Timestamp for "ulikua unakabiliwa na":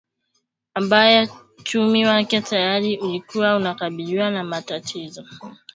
2.97-4.43